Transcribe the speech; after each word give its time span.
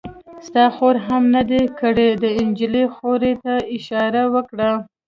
ستا 0.47 0.65
خور 0.75 0.95
هم 1.07 1.23
نه 1.35 1.41
دی 1.49 1.63
کړی؟ 1.79 2.09
د 2.23 2.23
نجلۍ 2.47 2.85
خور 2.95 3.21
ته 3.43 3.53
یې 3.63 3.67
اشاره 3.77 4.23
وکړه. 4.33 4.71